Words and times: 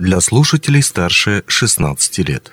для 0.00 0.20
слушателей 0.20 0.82
старше 0.82 1.44
16 1.46 2.18
лет. 2.26 2.50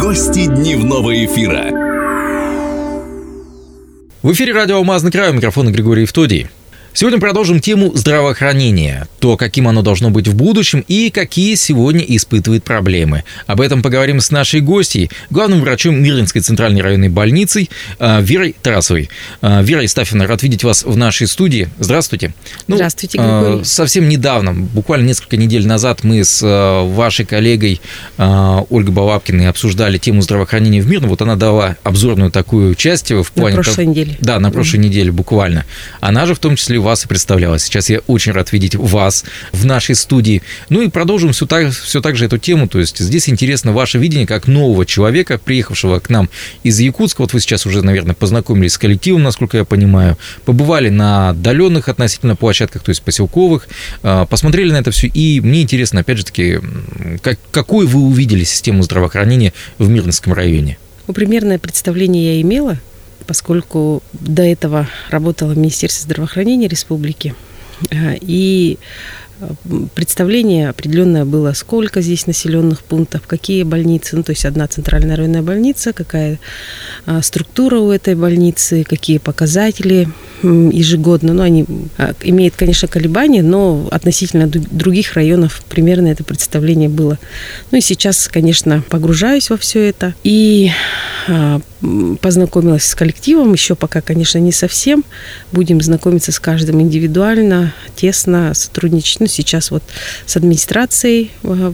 Гости 0.00 0.46
дневного 0.46 1.24
эфира. 1.24 1.70
В 4.22 4.32
эфире 4.32 4.52
радио 4.52 4.76
«Алмазный 4.76 5.12
край», 5.12 5.30
у 5.30 5.34
микрофона 5.34 5.70
Григорий 5.70 6.02
Евтодий. 6.02 6.48
Сегодня 6.92 7.20
продолжим 7.20 7.60
тему 7.60 7.92
здравоохранения, 7.94 9.06
то, 9.20 9.36
каким 9.36 9.68
оно 9.68 9.80
должно 9.80 10.10
быть 10.10 10.26
в 10.26 10.34
будущем 10.34 10.84
и 10.88 11.10
какие 11.10 11.54
сегодня 11.54 12.00
испытывает 12.00 12.64
проблемы. 12.64 13.22
Об 13.46 13.60
этом 13.60 13.80
поговорим 13.80 14.20
с 14.20 14.32
нашей 14.32 14.60
гостьей, 14.60 15.08
главным 15.30 15.60
врачом 15.60 16.02
Мирнинской 16.02 16.42
центральной 16.42 16.82
районной 16.82 17.08
больницы 17.08 17.68
а, 18.00 18.20
Верой 18.20 18.56
Тарасовой. 18.60 19.08
А, 19.40 19.62
Вера 19.62 19.84
Истафьевна, 19.84 20.26
рад 20.26 20.42
видеть 20.42 20.64
вас 20.64 20.82
в 20.82 20.96
нашей 20.96 21.28
студии. 21.28 21.68
Здравствуйте. 21.78 22.34
Ну, 22.66 22.74
Здравствуйте, 22.74 23.18
Григорий. 23.18 23.64
Совсем 23.64 24.08
недавно, 24.08 24.52
буквально 24.52 25.06
несколько 25.06 25.36
недель 25.36 25.68
назад, 25.68 26.02
мы 26.02 26.24
с 26.24 26.44
вашей 26.44 27.24
коллегой 27.24 27.80
Ольгой 28.18 28.92
Балабкиной 28.92 29.48
обсуждали 29.48 29.98
тему 29.98 30.22
здравоохранения 30.22 30.82
в 30.82 30.88
Мирном. 30.88 31.10
Вот 31.10 31.22
она 31.22 31.36
дала 31.36 31.76
обзорную 31.84 32.32
такую 32.32 32.74
часть 32.74 33.12
в 33.12 33.30
плане... 33.30 33.56
На 33.56 33.62
прошлой 33.62 33.86
неделе. 33.86 34.16
Да, 34.20 34.40
на 34.40 34.50
прошлой 34.50 34.78
mm-hmm. 34.80 34.82
неделе 34.82 35.12
буквально. 35.12 35.64
Она 36.00 36.26
же 36.26 36.34
в 36.34 36.40
том 36.40 36.56
числе 36.56 36.79
вас 36.80 37.04
и 37.04 37.08
представляла. 37.08 37.58
Сейчас 37.58 37.90
я 37.90 38.00
очень 38.06 38.32
рад 38.32 38.52
видеть 38.52 38.74
вас 38.74 39.24
в 39.52 39.64
нашей 39.64 39.94
студии. 39.94 40.42
Ну 40.68 40.82
и 40.82 40.88
продолжим 40.88 41.32
все 41.32 41.46
так, 41.46 41.72
все 41.72 42.00
так 42.00 42.16
же 42.16 42.26
эту 42.26 42.38
тему. 42.38 42.68
То 42.68 42.78
есть 42.78 42.98
здесь 42.98 43.28
интересно 43.28 43.72
ваше 43.72 43.98
видение 43.98 44.26
как 44.26 44.46
нового 44.46 44.86
человека, 44.86 45.38
приехавшего 45.38 45.98
к 45.98 46.10
нам 46.10 46.28
из 46.62 46.78
Якутска. 46.78 47.22
Вот 47.22 47.32
вы 47.32 47.40
сейчас 47.40 47.66
уже, 47.66 47.82
наверное, 47.82 48.14
познакомились 48.14 48.74
с 48.74 48.78
коллективом, 48.78 49.22
насколько 49.22 49.56
я 49.56 49.64
понимаю. 49.64 50.16
Побывали 50.44 50.88
на 50.88 51.30
отдаленных 51.30 51.88
относительно 51.88 52.36
площадках, 52.36 52.82
то 52.82 52.90
есть 52.90 53.02
поселковых. 53.02 53.68
А, 54.02 54.26
посмотрели 54.26 54.72
на 54.72 54.76
это 54.76 54.90
все. 54.90 55.06
И 55.06 55.40
мне 55.40 55.62
интересно, 55.62 56.00
опять 56.00 56.18
же 56.18 56.24
таки, 56.24 56.58
как, 57.22 57.38
какую 57.50 57.88
вы 57.88 58.00
увидели 58.00 58.44
систему 58.44 58.82
здравоохранения 58.82 59.52
в 59.78 59.88
Мирнском 59.88 60.32
районе? 60.32 60.78
Ну, 61.06 61.14
примерное 61.14 61.58
представление 61.58 62.36
я 62.36 62.40
имела 62.40 62.78
поскольку 63.30 64.02
до 64.12 64.42
этого 64.42 64.88
работала 65.08 65.52
в 65.52 65.56
Министерстве 65.56 66.02
здравоохранения 66.02 66.66
республики. 66.66 67.32
Э, 67.92 68.16
и 68.20 68.76
представление 69.94 70.68
определенное 70.68 71.24
было, 71.24 71.52
сколько 71.52 72.00
здесь 72.00 72.26
населенных 72.26 72.82
пунктов, 72.82 73.28
какие 73.28 73.62
больницы, 73.62 74.16
ну, 74.16 74.24
то 74.24 74.32
есть 74.32 74.44
одна 74.44 74.66
центральная 74.66 75.14
районная 75.14 75.42
больница, 75.42 75.92
какая 75.92 76.40
а, 77.06 77.22
структура 77.22 77.78
у 77.78 77.92
этой 77.92 78.16
больницы, 78.16 78.82
какие 78.82 79.18
показатели 79.18 80.08
ежегодно. 80.42 81.32
Ну, 81.32 81.42
они 81.42 81.66
имеют, 82.22 82.56
конечно, 82.56 82.88
колебания, 82.88 83.44
но 83.44 83.86
относительно 83.92 84.48
других 84.48 85.14
районов 85.14 85.62
примерно 85.68 86.08
это 86.08 86.24
представление 86.24 86.88
было. 86.88 87.16
Ну 87.70 87.78
и 87.78 87.80
сейчас, 87.80 88.26
конечно, 88.26 88.82
погружаюсь 88.90 89.50
во 89.50 89.56
все 89.56 89.88
это 89.88 90.14
и 90.24 90.72
познакомилась 92.20 92.84
с 92.84 92.94
коллективом, 92.94 93.52
еще 93.52 93.74
пока, 93.74 94.00
конечно, 94.00 94.38
не 94.38 94.52
совсем. 94.52 95.04
Будем 95.52 95.80
знакомиться 95.80 96.32
с 96.32 96.40
каждым 96.40 96.80
индивидуально, 96.80 97.72
тесно 97.96 98.54
сотрудничать. 98.54 99.20
Ну, 99.20 99.26
сейчас 99.26 99.70
вот 99.70 99.82
с 100.26 100.36
администрацией 100.36 101.30
а, 101.42 101.72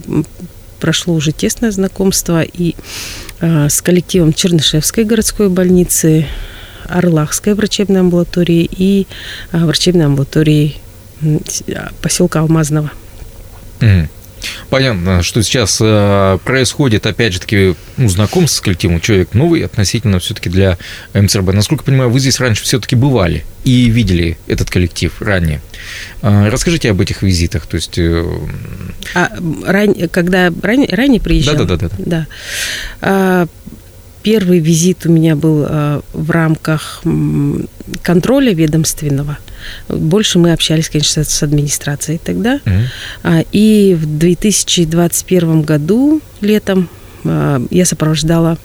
прошло 0.79 1.13
уже 1.13 1.31
тесное 1.31 1.71
знакомство 1.71 2.41
и 2.41 2.75
с 3.39 3.81
коллективом 3.81 4.33
Чернышевской 4.33 5.03
городской 5.03 5.49
больницы, 5.49 6.25
Орлахской 6.85 7.53
врачебной 7.53 7.99
амбулатории 7.99 8.67
и 8.71 9.07
а, 9.51 9.65
врачебной 9.65 10.05
амбулатории 10.05 10.77
поселка 12.01 12.39
Алмазного. 12.41 12.91
Понятно, 14.69 15.23
что 15.23 15.41
сейчас 15.43 15.79
э, 15.81 16.37
происходит, 16.43 17.05
опять 17.05 17.33
же 17.33 17.39
таки, 17.39 17.75
ну, 17.97 18.09
знакомство 18.09 18.57
с 18.57 18.61
коллективом, 18.61 18.99
человек 18.99 19.33
новый 19.33 19.65
относительно 19.65 20.19
все-таки 20.19 20.49
для 20.49 20.77
МЦРБ. 21.13 21.53
Насколько 21.53 21.83
я 21.83 21.85
понимаю, 21.85 22.09
вы 22.09 22.19
здесь 22.19 22.39
раньше 22.39 22.63
все-таки 22.63 22.95
бывали 22.95 23.45
и 23.63 23.89
видели 23.89 24.37
этот 24.47 24.69
коллектив 24.69 25.13
ранее. 25.21 25.61
Э, 26.21 26.49
расскажите 26.49 26.91
об 26.91 27.01
этих 27.01 27.21
визитах, 27.21 27.65
то 27.65 27.75
есть... 27.75 27.97
Э, 27.97 28.25
а, 29.13 29.29
ран... 29.65 29.95
когда 30.09 30.51
ранее, 30.61 30.89
ранее 30.89 31.21
приезжал? 31.21 31.55
Да, 31.65 31.77
да. 31.97 32.27
А, 33.01 33.47
Первый 34.23 34.59
визит 34.59 35.05
у 35.05 35.11
меня 35.11 35.37
был 35.37 35.65
в 36.11 36.31
рамках 36.31 37.01
контроля 38.03 38.53
ведомственного. 38.53 39.37
Больше 39.87 40.39
мы 40.39 40.51
общались, 40.53 40.89
конечно, 40.89 41.23
с 41.23 41.43
администрацией 41.43 42.19
тогда. 42.23 42.59
Mm-hmm. 42.65 43.47
И 43.51 43.97
в 43.99 44.17
2021 44.17 45.61
году 45.61 46.21
летом 46.41 46.89
э, 47.23 47.65
я 47.69 47.85
сопровождала 47.85 48.57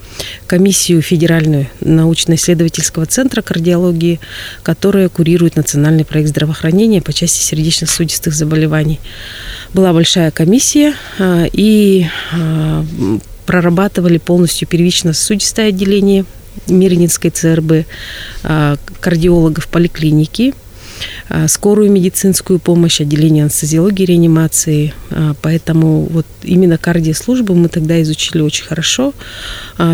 комиссию 0.47 1.03
Федеральную 1.03 1.69
научно-исследовательского 1.81 3.07
центра 3.07 3.43
кардиологии, 3.43 4.21
которая 4.63 5.09
курирует 5.09 5.57
национальный 5.57 6.05
проект 6.05 6.31
здравоохранения 6.31 7.03
по 7.03 7.13
части 7.13 7.43
сердечно-сосудистых 7.43 8.35
заболеваний. 8.35 9.01
Была 9.75 9.93
большая 9.93 10.31
комиссия, 10.31 10.95
э, 11.19 11.49
и 11.53 12.07
прорабатывали 13.47 14.19
полностью 14.19 14.69
первично-сосудистое 14.69 15.69
отделение 15.69 16.25
Мирнинской 16.69 17.31
ЦРБ, 17.31 17.87
а, 18.45 18.77
кардиологов 19.01 19.69
поликлиники, 19.69 20.55
а, 20.55 20.62
скорую 21.47 21.91
медицинскую 21.91 22.59
помощь, 22.59 23.01
отделение 23.01 23.45
анестезиологии 23.45 24.05
реанимации. 24.05 24.95
А, 25.11 25.35
поэтому 25.41 26.07
вот 26.07 26.27
именно 26.43 26.79
кардиослужбу 26.79 27.55
мы 27.55 27.69
тогда 27.69 28.01
изучили 28.03 28.43
очень 28.43 28.65
хорошо. 28.65 29.15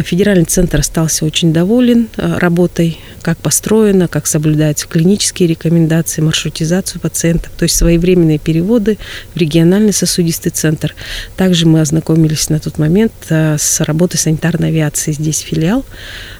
Федеральный 0.05 0.45
центр 0.45 0.81
остался 0.81 1.25
очень 1.25 1.53
доволен 1.53 2.09
работой 2.17 2.99
как 3.29 3.39
построено, 3.39 4.09
как 4.09 4.27
соблюдаются 4.27 4.87
клинические 4.87 5.49
рекомендации, 5.49 6.23
маршрутизацию 6.23 7.01
пациентов, 7.01 7.53
то 7.59 7.65
есть 7.65 7.77
своевременные 7.77 8.39
переводы 8.39 8.97
в 9.35 9.37
региональный 9.37 9.93
сосудистый 9.93 10.51
центр. 10.51 10.95
Также 11.37 11.67
мы 11.67 11.83
ознакомились 11.83 12.49
на 12.49 12.59
тот 12.59 12.79
момент 12.79 13.13
а, 13.29 13.57
с 13.59 13.81
работой 13.81 14.17
санитарной 14.17 14.69
авиации 14.69 15.13
здесь 15.13 15.41
филиал, 15.41 15.85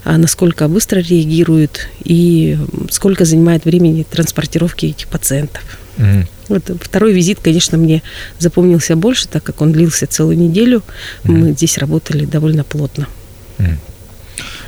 а, 0.05 0.17
насколько 0.17 0.67
быстро 0.69 1.01
реагируют 1.01 1.89
и 2.05 2.57
сколько 2.91 3.25
занимает 3.25 3.65
времени 3.65 4.07
транспортировки 4.59 4.87
этих 4.87 5.09
пациентов. 5.09 5.63
Mm. 5.97 6.27
Вот 6.49 6.71
второй 6.81 7.13
визит, 7.13 7.39
конечно, 7.43 7.79
мне 7.79 8.03
запомнился 8.39 8.97
больше, 8.97 9.29
так 9.29 9.43
как 9.43 9.61
он 9.61 9.73
длился 9.73 10.07
целую 10.07 10.39
неделю. 10.39 10.83
Mm. 11.25 11.33
Мы 11.33 11.53
здесь 11.53 11.79
работали 11.79 12.25
довольно 12.25 12.65
плотно. 12.65 13.07
Mm. 13.59 13.77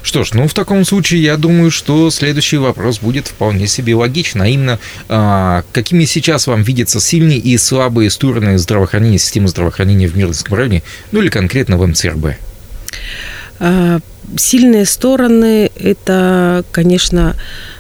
Что 0.03 0.25
ж, 0.25 0.33
ну 0.33 0.49
в 0.49 0.55
таком 0.55 0.85
случае 0.85 1.23
я 1.23 1.37
думаю, 1.37 1.71
что 1.71 2.11
следующий 2.11 2.57
вопрос 2.57 3.01
будет 3.01 3.29
вполне 3.29 3.67
себе 3.67 3.95
логичен, 3.95 4.43
а 4.43 4.49
именно, 4.49 4.79
а, 5.09 5.63
какими 5.73 6.07
сейчас 6.07 6.47
вам 6.47 6.63
видятся 6.63 7.01
сильные 7.01 7.39
и 7.39 7.59
слабые 7.59 8.11
стороны 8.11 8.59
здравоохранения, 8.59 9.19
системы 9.19 9.49
здравоохранения 9.49 10.09
в 10.09 10.17
Мирнском 10.17 10.57
районе, 10.57 10.83
ну 11.13 11.21
или 11.21 11.29
конкретно 11.29 11.77
в 11.77 11.87
МЦРБ? 11.87 12.37
А, 14.35 14.39
сильные 14.39 14.85
стороны– 14.85 15.71
это, 15.77 16.65
конечно, 16.73 17.37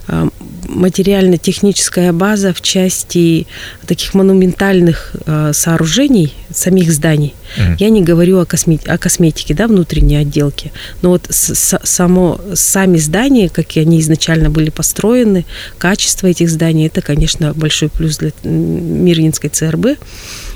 а, 0.07 0.29
материально-техническая 0.71 2.13
база 2.13 2.53
в 2.53 2.61
части 2.61 3.47
таких 3.87 4.15
монументальных 4.15 5.13
э, 5.27 5.53
сооружений, 5.53 6.33
самих 6.53 6.93
зданий. 6.93 7.35
Mm-hmm. 7.57 7.77
Я 7.79 7.91
не 7.91 8.03
говорю 8.03 8.39
о, 8.39 8.45
косме- 8.45 8.89
о 8.89 8.97
косметике, 8.99 9.55
да, 9.55 9.67
внутренней 9.67 10.17
отделке, 10.17 10.73
но 11.03 11.11
вот 11.11 11.27
с- 11.29 11.81
само, 11.83 12.41
сами 12.55 12.99
здания, 12.99 13.49
как 13.49 13.77
и 13.77 13.81
они 13.81 14.01
изначально 14.01 14.49
были 14.49 14.71
построены, 14.71 15.45
качество 15.79 16.29
этих 16.29 16.49
зданий, 16.49 16.87
это, 16.87 17.03
конечно, 17.03 17.53
большой 17.55 17.89
плюс 17.89 18.19
для 18.19 18.33
Мирнинской 18.45 19.51
ЦРБ. 19.51 19.99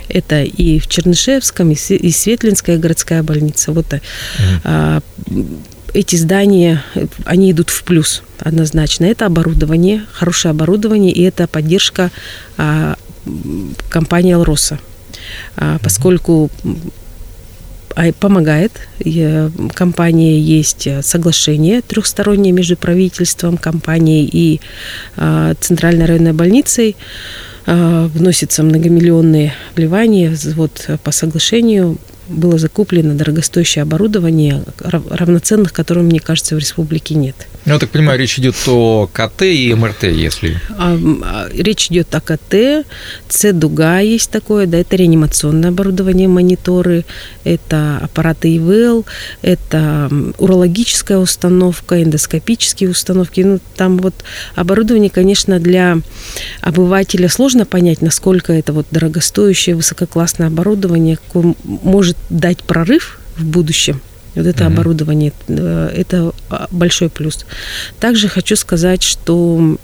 Это 0.09 0.43
и 0.43 0.79
в 0.79 0.87
Чернышевском, 0.87 1.71
и 1.73 2.11
Светлинская 2.11 2.79
городская 2.79 3.23
больница. 3.23 3.73
Вот 3.73 3.87
mm-hmm 3.87 5.03
эти 5.95 6.17
здания, 6.17 6.85
они 7.25 7.53
идут 7.53 7.71
в 7.71 7.85
плюс 7.85 8.23
однозначно. 8.39 9.07
Это 9.07 9.27
оборудование, 9.27 10.05
хорошее 10.13 10.51
оборудование, 10.51 11.13
и 11.13 11.23
это 11.23 11.47
поддержка 11.47 12.11
а, 12.59 12.97
компании 13.89 14.35
«Алроса». 14.35 14.79
А, 15.57 15.79
поскольку 15.83 16.51
а, 17.95 18.13
помогает. 18.13 18.73
Компания 19.75 20.39
есть 20.41 20.89
соглашение 21.03 21.81
трехстороннее 21.81 22.53
между 22.53 22.77
правительством, 22.77 23.57
компанией 23.57 24.29
и 24.31 24.61
а, 25.17 25.55
Центральной 25.61 26.07
районной 26.07 26.33
больницей. 26.33 26.97
Вносятся 27.67 28.63
многомиллионные 28.63 29.55
вливания. 29.75 30.37
Вот 30.55 30.87
по 31.03 31.13
соглашению 31.13 31.97
было 32.29 32.59
закуплено 32.59 33.15
дорогостоящее 33.15 33.83
оборудование, 33.83 34.63
равноценных 34.79 35.73
которым, 35.73 36.07
мне 36.07 36.21
кажется, 36.21 36.55
в 36.55 36.59
республике 36.59 37.15
нет. 37.15 37.37
Ну, 37.67 37.73
я 37.73 37.79
так 37.79 37.91
понимаю, 37.91 38.19
речь 38.19 38.39
идет 38.39 38.57
о 38.67 39.09
КТ 39.11 39.43
и 39.43 39.73
МРТ, 39.73 40.05
если... 40.05 40.61
А, 40.77 40.99
а, 41.23 41.49
речь 41.51 41.91
идет 41.91 42.15
о 42.15 42.21
КТ, 42.21 42.87
С-дуга 43.29 44.01
есть 44.01 44.31
такое, 44.31 44.67
да, 44.67 44.79
это 44.79 44.97
реанимационное 44.97 45.71
оборудование, 45.71 46.29
мониторы, 46.29 47.07
это 47.43 47.99
аппараты 48.03 48.55
ИВЛ, 48.57 49.07
это 49.41 50.11
урологическая 50.37 51.17
установка, 51.17 52.03
эндоскопические 52.03 52.91
установки. 52.91 53.41
Ну, 53.41 53.61
там 53.77 53.97
вот 53.97 54.15
оборудование, 54.55 55.09
конечно, 55.09 55.59
для 55.59 55.99
обывателя 56.61 57.31
сложно 57.31 57.65
понять, 57.65 58.03
насколько 58.03 58.53
это 58.53 58.75
вот 58.75 58.87
дорогостоящее, 58.91 59.77
высококлассное 59.77 60.49
оборудование 60.49 61.19
может 61.65 62.14
дать 62.31 62.59
прорыв 62.59 63.19
в 63.37 63.45
будущем. 63.45 64.01
Вот 64.35 64.47
это 64.47 64.65
mm-hmm. 64.65 64.67
оборудование, 64.67 65.33
э, 65.47 65.93
это 65.97 66.33
а, 66.51 66.67
большой 66.71 67.09
плюс. 67.09 67.47
Также 68.01 68.29
хочу 68.29 68.57
сказать, 68.57 69.03
что 69.03 69.79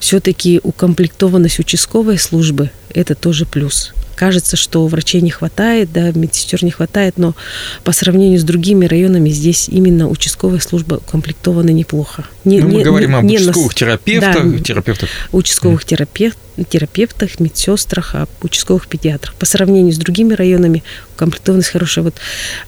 все-таки 0.00 0.60
укомплектованность 0.62 1.60
участковой 1.60 2.18
службы– 2.18 2.70
это 2.90 3.14
тоже 3.14 3.46
плюс 3.46 3.92
кажется, 4.22 4.56
что 4.56 4.86
врачей 4.86 5.20
не 5.20 5.30
хватает, 5.30 5.92
да, 5.92 6.12
медсестер 6.12 6.62
не 6.62 6.70
хватает, 6.70 7.18
но 7.18 7.34
по 7.82 7.90
сравнению 7.90 8.38
с 8.38 8.44
другими 8.44 8.86
районами 8.86 9.30
здесь 9.30 9.68
именно 9.68 10.08
участковая 10.08 10.60
служба 10.60 10.96
укомплектована 10.96 11.70
неплохо. 11.70 12.24
Не, 12.44 12.60
ну, 12.60 12.68
мы 12.68 12.74
не, 12.74 12.84
говорим 12.84 13.10
не, 13.10 13.16
об 13.16 13.24
участковых 13.24 13.72
на... 13.72 13.74
терапевтах, 13.74 14.52
да, 14.52 14.58
терапевтах. 14.58 15.08
Участковых 15.32 15.82
mm. 15.82 15.86
терапевт, 15.86 16.38
терапевтах, 16.68 17.40
медсестрах, 17.40 18.14
об 18.14 18.28
участковых 18.42 18.88
педиатрах. 18.88 19.34
По 19.34 19.46
сравнению 19.46 19.92
с 19.92 19.98
другими 19.98 20.34
районами 20.34 20.82
укомплектованность 21.14 21.70
хорошая. 21.70 22.04
Вот 22.04 22.14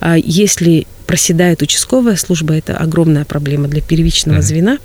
а 0.01 0.17
если 0.17 0.87
проседает 1.07 1.63
участковая 1.63 2.17
служба, 2.17 2.55
это 2.55 2.77
огромная 2.77 3.25
проблема 3.25 3.69
для 3.69 3.83
первичного 3.83 4.39
mm-hmm. 4.39 4.43
звена. 4.43 4.79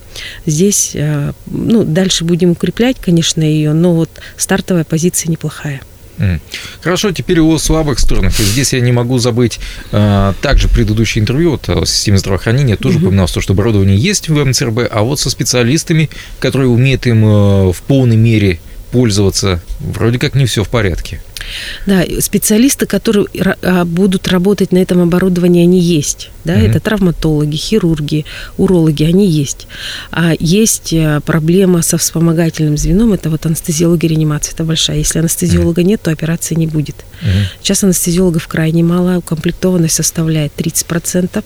Здесь, 0.46 0.92
а, 0.96 1.34
ну, 1.48 1.84
дальше 1.84 2.25
будем 2.25 2.51
укреплять, 2.51 2.98
конечно, 3.00 3.42
ее, 3.42 3.74
но 3.74 3.94
вот 3.96 4.10
стартовая 4.38 4.84
позиция 4.84 5.31
неплохая. 5.31 5.81
Хорошо, 6.81 7.12
теперь 7.12 7.40
о 7.40 7.57
слабых 7.57 8.00
сторонах. 8.00 8.40
И 8.40 8.44
здесь 8.44 8.74
я 8.74 8.81
не 8.81 8.92
могу 8.92 9.19
забыть 9.19 9.60
э, 9.92 10.34
также 10.42 10.68
предыдущее 10.68 11.22
интервью 11.22 11.60
о 11.68 11.86
системе 11.86 12.18
здравоохранения. 12.18 12.75
Тоже 12.75 12.98
угу. 12.98 13.07
упоминал, 13.07 13.28
что 13.28 13.54
оборудование 13.54 13.98
есть 13.98 14.28
в 14.28 14.46
МЦРБ, 14.46 14.90
а 14.92 15.01
вот 15.04 15.19
со 15.19 15.30
специалистами, 15.30 16.10
которые 16.40 16.68
умеют 16.69 17.07
им 17.07 17.25
э, 17.25 17.72
в 17.72 17.81
полной 17.88 18.18
мере 18.18 18.60
пользоваться, 18.91 19.62
вроде 19.80 20.19
как 20.19 20.36
не 20.36 20.45
все 20.45 20.63
в 20.63 20.69
порядке. 20.69 21.21
Да, 21.86 22.03
специалисты, 22.19 22.86
которые 22.86 23.27
а, 23.62 23.86
будут 23.86 24.27
работать 24.27 24.71
на 24.71 24.77
этом 24.77 25.01
оборудовании, 25.01 25.63
они 25.63 25.80
есть. 25.80 26.30
Да, 26.50 26.56
угу. 26.56 26.66
это 26.66 26.80
травматологи, 26.80 27.56
хирурги, 27.56 28.25
урологи, 28.57 29.04
они 29.04 29.28
есть. 29.28 29.68
А 30.10 30.34
есть 30.40 30.94
э, 30.94 31.22
проблема 31.24 31.84
со 31.84 32.00
вспомогательным 32.00 32.75
звеном, 32.75 33.13
это 33.13 33.30
вот 33.30 33.46
анестезиология 33.46 34.10
реанимация, 34.10 34.54
это 34.54 34.63
большая. 34.63 34.98
Если 34.98 35.19
анестезиолога 35.19 35.84
нет, 35.84 36.01
то 36.01 36.10
операции 36.10 36.56
не 36.56 36.66
будет. 36.66 36.96
Угу. 37.22 37.30
Сейчас 37.62 37.84
анестезиологов 37.84 38.48
крайне 38.48 38.84
мало, 38.84 39.19
укомплектованность 39.19 39.94
составляет 39.94 40.51
30%. 40.57 41.44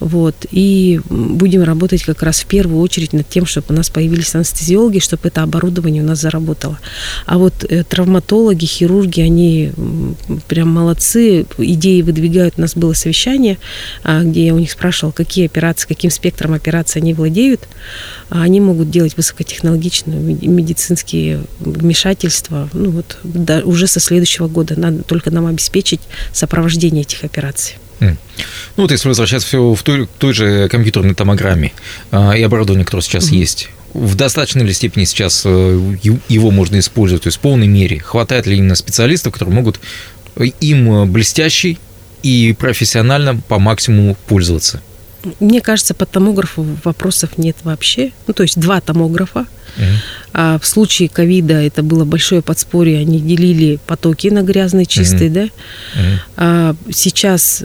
Вот, 0.00 0.34
и 0.50 1.00
будем 1.10 1.62
работать 1.62 2.04
как 2.04 2.22
раз 2.22 2.40
в 2.40 2.46
первую 2.46 2.80
очередь 2.80 3.12
над 3.12 3.28
тем, 3.28 3.44
чтобы 3.44 3.66
у 3.68 3.72
нас 3.74 3.90
появились 3.90 4.34
анестезиологи, 4.34 5.00
чтобы 5.00 5.28
это 5.28 5.42
оборудование 5.42 6.02
у 6.02 6.06
нас 6.06 6.20
заработало. 6.20 6.78
А 7.26 7.36
вот 7.36 7.64
э, 7.68 7.84
травматологи, 7.84 8.64
хирурги, 8.64 9.20
они 9.20 9.72
прям 10.48 10.70
молодцы, 10.70 11.44
идеи 11.58 12.00
выдвигают. 12.00 12.54
У 12.56 12.62
нас 12.62 12.74
было 12.74 12.94
совещание, 12.94 13.58
а, 14.04 14.22
где 14.38 14.46
я 14.46 14.54
у 14.54 14.58
них 14.60 14.70
спрашивала, 14.70 15.10
какие 15.10 15.46
операции, 15.46 15.88
каким 15.88 16.12
спектром 16.12 16.54
операций 16.54 17.02
они 17.02 17.12
владеют. 17.12 17.68
А 18.30 18.42
они 18.42 18.60
могут 18.60 18.88
делать 18.88 19.16
высокотехнологичные 19.16 20.16
медицинские 20.16 21.42
вмешательства. 21.58 22.70
Ну 22.72 22.90
вот 22.90 23.18
да, 23.24 23.62
уже 23.64 23.88
со 23.88 23.98
следующего 23.98 24.46
года 24.46 24.78
надо 24.78 25.02
только 25.02 25.32
нам 25.32 25.46
обеспечить 25.46 26.00
сопровождение 26.32 27.02
этих 27.02 27.24
операций. 27.24 27.78
Ну 28.00 28.16
вот 28.76 28.92
если 28.92 29.08
возвращаться 29.08 29.48
все 29.48 29.74
в 29.74 29.82
той, 29.82 30.08
той 30.18 30.32
же 30.32 30.68
компьютерной 30.68 31.16
томограмме 31.16 31.72
а, 32.12 32.36
и 32.36 32.42
оборудование, 32.42 32.84
которое 32.84 33.02
сейчас 33.02 33.32
mm-hmm. 33.32 33.36
есть, 33.36 33.70
в 33.92 34.14
достаточной 34.14 34.64
ли 34.64 34.72
степени 34.72 35.04
сейчас 35.04 35.42
э, 35.44 35.96
его 36.28 36.52
можно 36.52 36.78
использовать, 36.78 37.24
то 37.24 37.26
есть 37.26 37.38
в 37.38 37.40
полной 37.40 37.66
мере? 37.66 37.98
Хватает 37.98 38.46
ли 38.46 38.56
именно 38.56 38.76
специалистов, 38.76 39.32
которые 39.32 39.52
могут 39.52 39.80
им 40.60 41.10
блестящий 41.10 41.80
и 42.22 42.54
профессионально 42.58 43.36
по 43.36 43.58
максимуму 43.58 44.16
пользоваться? 44.26 44.80
Мне 45.40 45.60
кажется, 45.60 45.94
по 45.94 46.06
томографу 46.06 46.64
вопросов 46.84 47.38
нет 47.38 47.56
вообще. 47.64 48.12
Ну, 48.26 48.34
то 48.34 48.42
есть 48.42 48.58
два 48.58 48.80
томографа. 48.80 49.46
Угу. 49.76 49.84
А 50.32 50.58
в 50.58 50.66
случае 50.66 51.08
ковида 51.08 51.54
это 51.54 51.82
было 51.82 52.04
большое 52.04 52.42
подспорье, 52.42 52.98
они 52.98 53.20
делили 53.20 53.78
потоки 53.86 54.28
на 54.28 54.42
грязные, 54.42 54.86
чистые, 54.86 55.30
угу. 55.30 55.34
да. 55.34 55.42
Угу. 55.42 56.20
А 56.36 56.74
сейчас 56.92 57.64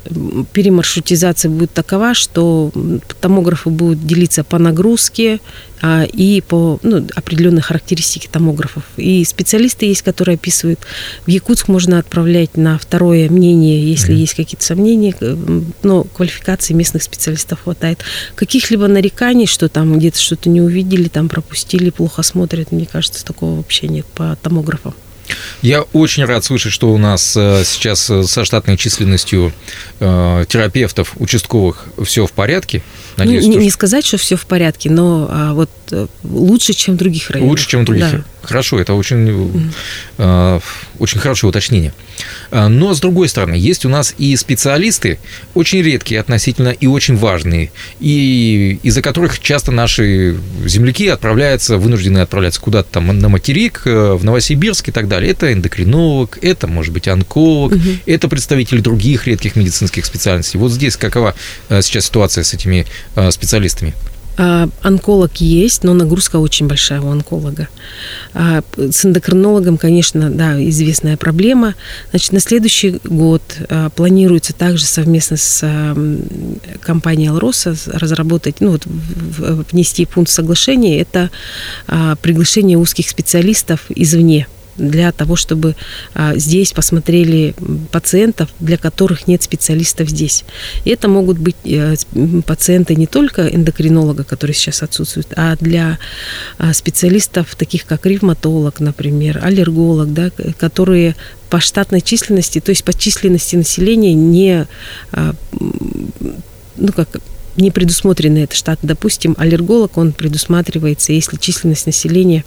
перемаршрутизация 0.54 1.50
будет 1.50 1.74
такова, 1.74 2.14
что 2.14 2.72
томографы 3.22 3.70
будут 3.70 4.06
делиться 4.06 4.44
по 4.44 4.58
нагрузке 4.58 5.40
а, 5.86 6.06
и 6.06 6.40
по 6.40 6.80
ну, 6.82 7.06
определенной 7.14 7.62
характеристике 7.62 8.30
томографов. 8.32 8.84
И 8.96 9.26
специалисты 9.26 9.86
есть, 9.86 10.02
которые 10.02 10.36
описывают. 10.36 10.80
В 11.26 11.30
Якутск 11.30 11.68
можно 11.68 12.00
отправлять 12.00 12.56
на 12.56 12.78
второе 12.78 13.30
мнение, 13.30 13.86
если 13.86 14.16
mm 14.16 14.24
есть 14.24 14.36
какие-то 14.36 14.64
сомнения, 14.64 15.14
но 15.82 16.04
квалификации 16.04 16.74
местных 16.74 17.04
специалистов 17.04 17.64
хватает. 17.64 18.00
Каких-либо 18.36 18.88
нареканий, 18.88 19.48
что 19.48 19.68
там 19.68 19.98
где-то 19.98 20.20
что-то 20.20 20.50
не 20.50 20.62
увидели, 20.62 21.10
там 21.10 21.28
пропустили, 21.28 21.90
плохо 21.90 22.24
смотрят, 22.24 22.53
мне 22.72 22.86
кажется, 22.86 23.26
такого 23.26 23.58
вообще 23.58 23.88
нет 23.88 24.06
по 24.06 24.38
томографам. 24.42 24.94
Я 25.62 25.84
очень 25.94 26.26
рад 26.26 26.44
слышать, 26.44 26.74
что 26.74 26.92
у 26.92 26.98
нас 26.98 27.36
э, 27.38 27.64
сейчас 27.66 28.10
э, 28.10 28.24
со 28.24 28.44
штатной 28.44 28.76
численностью 28.76 29.54
э, 30.00 30.46
терапевтов 30.48 31.14
участковых 31.16 31.86
все 32.04 32.26
в 32.26 32.32
порядке. 32.34 32.84
Надеюсь, 33.16 33.46
ну, 33.46 33.54
не, 33.54 33.58
не 33.58 33.70
сказать, 33.70 34.06
что 34.06 34.18
все 34.18 34.36
в 34.36 34.46
порядке, 34.46 34.90
но 34.90 35.28
а, 35.30 35.54
вот 35.54 35.70
лучше, 36.24 36.74
чем 36.74 36.96
в 36.96 36.98
других 36.98 37.30
районах. 37.30 37.52
Лучше, 37.52 37.70
чем 37.70 37.84
в 37.84 37.86
других. 37.86 38.12
Да. 38.12 38.24
Хорошо, 38.44 38.80
это 38.80 38.94
очень, 38.94 39.72
mm. 40.18 40.62
очень 41.00 41.20
хорошее 41.20 41.50
уточнение. 41.50 41.94
Но, 42.52 42.94
с 42.94 43.00
другой 43.00 43.30
стороны, 43.30 43.56
есть 43.56 43.86
у 43.86 43.90
нас 43.90 44.14
и 44.18 44.36
специалисты, 44.36 45.18
очень 45.54 45.82
редкие 45.82 46.20
относительно 46.20 46.70
и 46.70 46.86
очень 46.86 47.16
важные, 47.16 47.72
и 48.00 48.80
из-за 48.84 49.02
которых 49.02 49.40
часто 49.40 49.72
наши 49.72 50.38
земляки 50.66 51.08
отправляются, 51.08 51.78
вынуждены 51.78 52.20
отправляться 52.20 52.60
куда-то 52.62 52.90
там 52.92 53.18
на 53.18 53.30
материк, 53.30 53.84
в 53.86 54.24
Новосибирск 54.24 54.90
и 54.90 54.92
так 54.92 55.08
далее. 55.08 55.32
Это 55.32 55.52
эндокринолог, 55.52 56.38
это, 56.42 56.68
может 56.68 56.94
быть, 56.94 57.08
онколог, 57.08 57.74
угу. 57.74 57.82
это 58.06 58.28
представители 58.28 58.82
других 58.82 59.26
редких 59.26 59.56
медицинских 59.56 60.06
специальностей. 60.06 60.60
Вот 60.60 60.72
здесь 60.72 60.98
какова 60.98 61.34
сейчас 61.70 62.06
ситуация 62.06 62.44
с 62.44 62.54
этими 62.54 62.86
специалистами? 63.32 63.94
А, 64.36 64.68
онколог 64.82 65.38
есть, 65.38 65.84
но 65.84 65.94
нагрузка 65.94 66.38
очень 66.38 66.68
большая 66.68 67.02
у 67.02 67.10
онколога. 67.10 67.68
А, 68.34 68.64
с 68.78 69.06
эндокринологом, 69.06 69.78
конечно, 69.78 70.30
да, 70.30 70.62
известная 70.70 71.18
проблема. 71.18 71.76
Значит, 72.10 72.32
на 72.32 72.40
следующий 72.40 73.00
год 73.04 73.44
а, 73.70 73.90
планируется 73.90 74.54
также 74.54 74.86
совместно 74.86 75.38
с 75.38 75.96
компанией 76.82 77.30
«Алроса» 77.30 77.76
разработать, 77.88 78.56
ну 78.60 78.72
вот 78.72 78.84
внести 79.72 80.06
пункт 80.06 80.32
соглашения. 80.32 81.00
Это 81.00 81.30
приглашение 82.22 82.78
узких 82.78 83.10
специалистов 83.10 83.82
извне 83.90 84.48
для 84.78 85.12
того, 85.12 85.36
чтобы 85.36 85.76
а, 86.14 86.36
здесь 86.36 86.72
посмотрели 86.72 87.56
пациентов, 87.92 88.50
для 88.60 88.78
которых 88.78 89.28
нет 89.28 89.44
специалистов 89.44 90.10
здесь. 90.10 90.44
И 90.84 90.90
это 90.90 91.08
могут 91.08 91.38
быть 91.38 91.56
э, 91.66 91.96
пациенты 92.46 92.96
не 92.96 93.08
только 93.08 93.48
эндокринолога, 93.48 94.24
который 94.24 94.56
сейчас 94.56 94.84
отсутствует, 94.84 95.28
а 95.36 95.56
для 95.58 96.00
а, 96.58 96.74
специалистов, 96.74 97.56
таких 97.56 97.86
как 97.86 98.06
ревматолог, 98.06 98.80
например, 98.80 99.40
аллерголог, 99.44 100.14
да, 100.14 100.32
которые 100.58 101.16
по 101.50 101.60
штатной 101.60 102.02
численности, 102.02 102.60
то 102.60 102.70
есть 102.72 102.84
по 102.84 102.94
численности 102.94 103.56
населения 103.56 104.14
не, 104.14 104.68
а, 105.12 105.36
ну 106.76 106.92
как, 106.96 107.10
не 107.58 107.72
предусмотрены 107.72 108.40
это 108.40 108.56
штат. 108.56 108.80
Допустим, 108.82 109.36
аллерголог, 109.38 109.98
он 109.98 110.12
предусматривается, 110.12 111.14
если 111.14 111.38
численность 111.38 111.86
населения 111.86 112.44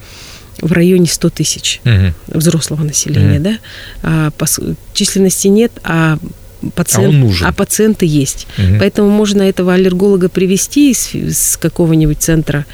в 0.61 0.73
районе 0.73 1.07
100 1.07 1.31
тысяч 1.31 1.81
угу. 1.85 2.39
взрослого 2.39 2.83
населения, 2.83 3.39
угу. 3.39 3.45
да. 3.45 3.59
А, 4.03 4.31
по, 4.33 4.47
численности 4.95 5.49
нет, 5.49 5.73
а 5.83 6.19
пациент, 6.75 7.07
а, 7.07 7.09
он 7.09 7.21
нужен. 7.21 7.47
а 7.47 7.53
пациенты 7.53 8.07
есть. 8.07 8.47
Угу. 8.59 8.79
Поэтому 8.79 9.11
можно 9.11 9.43
этого 9.43 9.75
аллерголога 9.75 10.29
привести 10.29 10.91
из, 10.91 11.15
из 11.15 11.57
какого-нибудь 11.57 12.19
центра, 12.19 12.67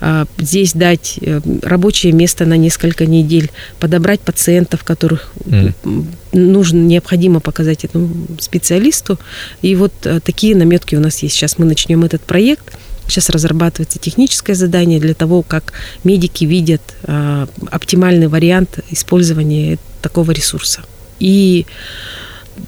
а, 0.00 0.26
здесь 0.38 0.72
дать 0.72 1.18
э, 1.20 1.40
рабочее 1.62 2.12
место 2.12 2.44
на 2.46 2.56
несколько 2.56 3.06
недель, 3.06 3.50
подобрать 3.78 4.20
пациентов, 4.20 4.84
которых 4.84 5.32
угу. 5.44 6.06
нужно, 6.32 6.78
необходимо 6.78 7.40
показать 7.40 7.84
этому 7.84 8.10
специалисту. 8.38 9.18
И 9.62 9.74
вот 9.74 9.92
э, 10.04 10.20
такие 10.20 10.54
наметки 10.54 10.94
у 10.94 11.00
нас 11.00 11.22
есть. 11.22 11.34
Сейчас 11.34 11.58
мы 11.58 11.66
начнем 11.66 12.04
этот 12.04 12.22
проект. 12.22 12.76
Сейчас 13.10 13.28
разрабатывается 13.28 13.98
техническое 13.98 14.54
задание 14.54 15.00
для 15.00 15.14
того, 15.14 15.42
как 15.42 15.72
медики 16.04 16.44
видят 16.44 16.80
э, 17.02 17.46
оптимальный 17.70 18.28
вариант 18.28 18.78
использования 18.90 19.78
такого 20.00 20.30
ресурса. 20.30 20.82
И 21.18 21.66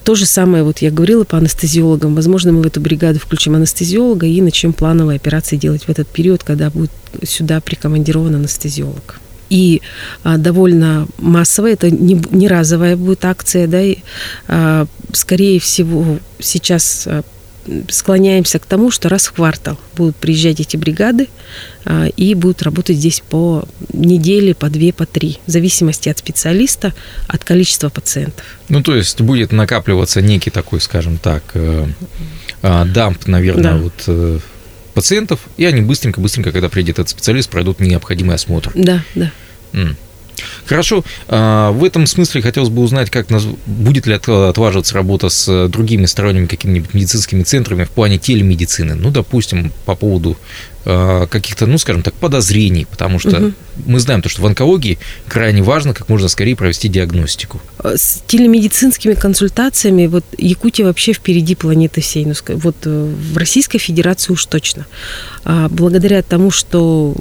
то 0.04 0.14
же 0.14 0.26
самое, 0.26 0.64
вот 0.64 0.78
я 0.78 0.90
говорила 0.90 1.24
по 1.24 1.38
анестезиологам. 1.38 2.14
Возможно, 2.14 2.52
мы 2.52 2.62
в 2.62 2.66
эту 2.66 2.80
бригаду 2.80 3.18
включим 3.18 3.54
анестезиолога 3.54 4.26
и 4.26 4.40
начнем 4.40 4.72
плановые 4.72 5.16
операции 5.16 5.56
делать 5.56 5.84
в 5.84 5.88
этот 5.88 6.08
период, 6.08 6.42
когда 6.42 6.70
будет 6.70 6.90
сюда 7.24 7.60
прикомандирован 7.60 8.34
анестезиолог. 8.34 9.20
И 9.50 9.82
а, 10.22 10.38
довольно 10.38 11.06
массовая, 11.18 11.74
это 11.74 11.90
не, 11.90 12.20
не 12.30 12.48
разовая 12.48 12.96
будет 12.96 13.24
акция, 13.24 13.66
да, 13.66 13.82
и, 13.82 13.98
а, 14.48 14.86
скорее 15.12 15.60
всего, 15.60 16.18
сейчас 16.38 17.06
а, 17.06 17.22
склоняемся 17.88 18.58
к 18.58 18.66
тому, 18.66 18.90
что 18.90 19.08
раз 19.08 19.26
в 19.26 19.32
квартал 19.32 19.78
будут 19.94 20.16
приезжать 20.16 20.60
эти 20.60 20.76
бригады 20.76 21.28
а, 21.84 22.06
и 22.06 22.34
будут 22.34 22.62
работать 22.62 22.96
здесь 22.96 23.22
по 23.28 23.64
неделе, 23.92 24.54
по 24.54 24.68
две, 24.68 24.92
по 24.92 25.06
три, 25.06 25.38
в 25.46 25.50
зависимости 25.50 26.08
от 26.08 26.18
специалиста, 26.18 26.92
от 27.28 27.44
количества 27.44 27.88
пациентов. 27.88 28.44
Ну, 28.68 28.82
то 28.82 28.94
есть 28.94 29.20
будет 29.20 29.52
накапливаться 29.52 30.20
некий 30.20 30.50
такой, 30.50 30.80
скажем 30.80 31.18
так, 31.18 31.42
э, 31.54 31.86
а, 32.62 32.84
дамп, 32.84 33.26
наверное, 33.26 33.72
да. 33.72 33.76
вот 33.76 34.04
э, 34.06 34.38
пациентов, 34.94 35.40
и 35.56 35.64
они 35.64 35.82
быстренько-быстренько, 35.82 36.52
когда 36.52 36.68
приедет 36.68 36.98
этот 36.98 37.10
специалист, 37.10 37.48
пройдут 37.48 37.80
необходимый 37.80 38.34
осмотр. 38.34 38.72
Да, 38.74 39.02
да. 39.14 39.30
Хорошо. 40.66 41.04
А, 41.28 41.70
в 41.72 41.84
этом 41.84 42.06
смысле 42.06 42.42
хотелось 42.42 42.70
бы 42.70 42.82
узнать, 42.82 43.10
как 43.10 43.26
будет 43.66 44.06
ли 44.06 44.14
отваживаться 44.14 44.94
работа 44.94 45.28
с 45.28 45.68
другими 45.68 46.06
сторонними 46.06 46.46
какими-нибудь 46.46 46.94
медицинскими 46.94 47.42
центрами 47.42 47.84
в 47.84 47.90
плане 47.90 48.18
телемедицины. 48.18 48.94
Ну, 48.94 49.10
допустим, 49.10 49.72
по 49.84 49.94
поводу 49.94 50.36
а, 50.84 51.26
каких-то, 51.26 51.66
ну, 51.66 51.78
скажем 51.78 52.02
так, 52.02 52.14
подозрений, 52.14 52.86
потому 52.90 53.18
что 53.20 53.36
угу. 53.36 53.52
мы 53.86 54.00
знаем 54.00 54.20
то, 54.20 54.28
что 54.28 54.42
в 54.42 54.46
онкологии 54.46 54.98
крайне 55.28 55.62
важно 55.62 55.94
как 55.94 56.08
можно 56.08 56.28
скорее 56.28 56.56
провести 56.56 56.88
диагностику. 56.88 57.60
С 57.84 58.22
телемедицинскими 58.26 59.14
консультациями 59.14 60.06
вот 60.06 60.24
Якутия 60.38 60.84
вообще 60.84 61.12
впереди 61.12 61.54
планеты 61.54 62.00
всей, 62.00 62.24
ну, 62.24 62.34
вот 62.48 62.76
э, 62.84 63.14
в 63.32 63.36
Российской 63.36 63.78
Федерации 63.78 64.32
уж 64.32 64.44
точно. 64.46 64.86
А, 65.44 65.68
благодаря 65.68 66.22
тому, 66.22 66.50
что 66.50 67.14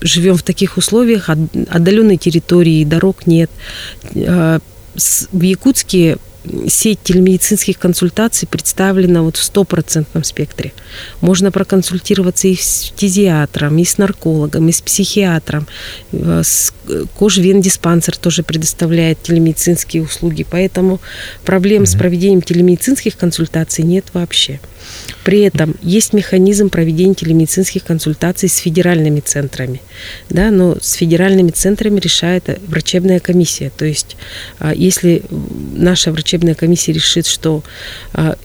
живем 0.00 0.36
в 0.36 0.42
таких 0.42 0.76
условиях, 0.76 1.28
отдаленной 1.28 2.16
территории, 2.16 2.84
дорог 2.84 3.26
нет. 3.26 3.50
А, 4.16 4.60
в 5.32 5.42
Якутске 5.42 6.18
сеть 6.68 7.00
телемедицинских 7.02 7.78
консультаций 7.78 8.48
представлена 8.48 9.22
вот 9.22 9.36
в 9.36 9.42
стопроцентном 9.42 10.24
спектре. 10.24 10.72
Можно 11.20 11.52
проконсультироваться 11.52 12.48
и 12.48 12.56
с 12.56 12.92
фтизиатром, 12.94 13.76
и 13.78 13.84
с 13.84 13.98
наркологом, 13.98 14.68
и 14.68 14.72
с 14.72 14.80
психиатром. 14.80 15.66
Э, 16.12 16.42
Кожвендиспансер 17.18 18.16
тоже 18.16 18.42
предоставляет 18.42 19.22
телемедицинские 19.22 20.02
услуги, 20.02 20.46
поэтому 20.48 21.00
проблем 21.44 21.82
mm-hmm. 21.82 21.86
с 21.86 21.94
проведением 21.94 22.42
телемедицинских 22.42 23.16
консультаций 23.16 23.84
нет 23.84 24.06
вообще. 24.14 24.60
При 25.24 25.40
этом 25.40 25.76
есть 25.82 26.12
механизм 26.12 26.70
проведения 26.70 27.14
телемедицинских 27.14 27.84
консультаций 27.84 28.48
с 28.48 28.56
федеральными 28.56 29.20
центрами, 29.20 29.82
да, 30.28 30.50
но 30.50 30.76
с 30.80 30.94
федеральными 30.94 31.50
центрами 31.50 32.00
решает 32.00 32.60
врачебная 32.66 33.20
комиссия. 33.20 33.70
То 33.76 33.84
есть, 33.84 34.16
а, 34.58 34.72
если 34.74 35.22
наша 35.74 36.12
врачебная 36.12 36.54
комиссия 36.54 36.92
решит, 36.92 37.26
что 37.26 37.62
а, 38.12 38.36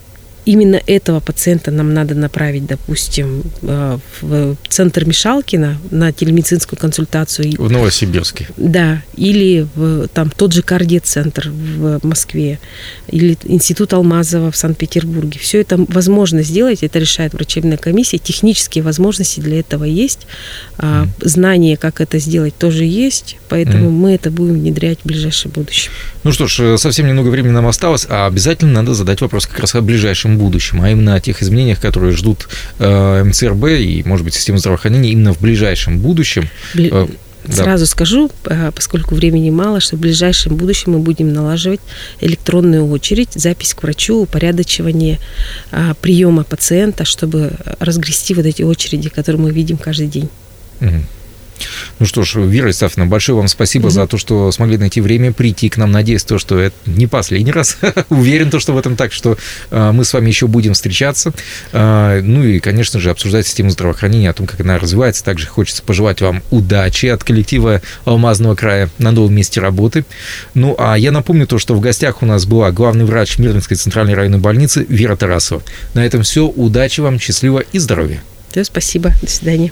именно 0.45 0.79
этого 0.85 1.19
пациента 1.19 1.71
нам 1.71 1.93
надо 1.93 2.15
направить, 2.15 2.65
допустим, 2.65 3.43
э, 3.61 3.97
в 4.21 4.55
центр 4.69 5.05
Мишалкина 5.05 5.77
на 5.91 6.11
телемедицинскую 6.11 6.79
консультацию. 6.79 7.53
В 7.57 7.71
Новосибирске. 7.71 8.47
Да, 8.57 9.01
или 9.15 9.67
в 9.75 10.07
там, 10.09 10.29
тот 10.29 10.53
же 10.53 10.61
кардиоцентр 10.61 11.49
в 11.49 11.99
Москве, 12.03 12.59
или 13.07 13.37
Институт 13.45 13.93
Алмазова 13.93 14.51
в 14.51 14.57
Санкт-Петербурге. 14.57 15.39
Все 15.39 15.61
это 15.61 15.83
возможно 15.89 16.43
сделать, 16.43 16.83
это 16.83 16.99
решает 16.99 17.33
врачебная 17.33 17.77
комиссия. 17.77 18.17
Технические 18.17 18.83
возможности 18.83 19.39
для 19.39 19.59
этого 19.59 19.83
есть. 19.83 20.27
Mm. 20.77 21.09
Знание, 21.21 21.77
как 21.77 22.01
это 22.01 22.19
сделать, 22.19 22.55
тоже 22.57 22.83
есть. 22.83 23.37
Поэтому 23.49 23.87
mm. 23.87 23.91
мы 23.91 24.13
это 24.13 24.31
будем 24.31 24.55
внедрять 24.55 24.99
в 25.03 25.07
ближайшем 25.07 25.51
будущем. 25.51 25.91
Ну 26.23 26.31
что 26.31 26.47
ж, 26.47 26.59
э, 26.61 26.77
совсем 26.77 27.07
немного 27.07 27.29
времени 27.29 27.51
нам 27.51 27.67
осталось, 27.67 28.05
а 28.09 28.27
обязательно 28.27 28.73
надо 28.73 28.93
задать 28.93 29.21
вопрос 29.21 29.47
как 29.47 29.59
раз 29.59 29.75
о 29.75 29.81
ближайшем 29.81 30.34
будущем, 30.37 30.81
а 30.81 30.89
именно 30.89 31.15
о 31.15 31.19
тех 31.19 31.41
изменениях, 31.41 31.79
которые 31.79 32.11
ждут 32.13 32.47
э, 32.79 33.23
МЦРБ 33.23 33.65
и, 33.79 34.03
может 34.05 34.23
быть, 34.25 34.33
систему 34.33 34.57
здравоохранения 34.57 35.11
именно 35.11 35.33
в 35.33 35.39
ближайшем 35.39 35.99
будущем. 35.99 36.49
Бли... 36.73 36.89
Э, 36.91 37.07
Сразу 37.47 37.83
да. 37.83 37.89
скажу, 37.89 38.31
э, 38.45 38.71
поскольку 38.73 39.13
времени 39.13 39.51
мало, 39.51 39.79
что 39.79 39.97
в 39.97 39.99
ближайшем 39.99 40.55
будущем 40.55 40.93
мы 40.93 40.99
будем 40.99 41.31
налаживать 41.31 41.79
электронную 42.19 42.89
очередь, 42.89 43.29
запись 43.35 43.75
к 43.75 43.83
врачу, 43.83 44.23
упорядочивание 44.23 45.19
приема 46.01 46.43
пациента, 46.43 47.05
чтобы 47.05 47.51
разгрести 47.79 48.33
вот 48.33 48.45
эти 48.45 48.63
очереди, 48.63 49.09
которые 49.09 49.41
мы 49.41 49.51
видим 49.51 49.77
каждый 49.77 50.07
день. 50.07 50.29
Угу. 50.81 51.01
Ну 51.99 52.05
что 52.05 52.23
ж, 52.23 52.35
Вера 52.35 52.69
Исафовна, 52.69 53.05
большое 53.05 53.37
вам 53.37 53.47
спасибо 53.47 53.87
mm-hmm. 53.87 53.91
за 53.91 54.07
то, 54.07 54.17
что 54.17 54.51
смогли 54.51 54.77
найти 54.77 55.01
время 55.01 55.31
прийти 55.31 55.69
к 55.69 55.77
нам. 55.77 55.91
Надеюсь, 55.91 56.23
то, 56.23 56.37
что 56.37 56.59
это 56.59 56.75
не 56.85 57.07
последний 57.07 57.51
раз. 57.51 57.77
Уверен, 58.09 58.49
то, 58.49 58.59
что 58.59 58.73
в 58.73 58.77
этом 58.77 58.95
так, 58.95 59.13
что 59.13 59.37
э, 59.71 59.91
мы 59.91 60.03
с 60.03 60.13
вами 60.13 60.27
еще 60.27 60.47
будем 60.47 60.73
встречаться. 60.73 61.31
Э, 61.71 62.21
ну 62.21 62.43
и, 62.43 62.59
конечно 62.59 62.99
же, 62.99 63.09
обсуждать 63.09 63.47
систему 63.47 63.69
здравоохранения, 63.69 64.29
о 64.29 64.33
том, 64.33 64.47
как 64.47 64.59
она 64.59 64.77
развивается. 64.77 65.23
Также 65.23 65.47
хочется 65.47 65.83
пожелать 65.83 66.21
вам 66.21 66.43
удачи 66.51 67.07
от 67.07 67.23
коллектива 67.23 67.81
Алмазного 68.05 68.55
края 68.55 68.89
на 68.97 69.11
новом 69.11 69.33
месте 69.33 69.61
работы. 69.61 70.05
Ну, 70.53 70.75
а 70.77 70.97
я 70.97 71.11
напомню 71.11 71.47
то, 71.47 71.59
что 71.59 71.75
в 71.75 71.79
гостях 71.79 72.21
у 72.21 72.25
нас 72.25 72.45
была 72.45 72.71
главный 72.71 73.05
врач 73.05 73.37
Мирнинской 73.37 73.77
центральной 73.77 74.13
районной 74.13 74.39
больницы 74.39 74.85
Вера 74.87 75.15
Тарасова. 75.15 75.61
На 75.93 76.05
этом 76.05 76.23
все. 76.23 76.45
Удачи 76.45 77.01
вам, 77.01 77.19
счастливо 77.19 77.63
и 77.71 77.79
здоровья. 77.79 78.21
Да, 78.53 78.63
спасибо. 78.63 79.13
До 79.21 79.29
свидания. 79.29 79.71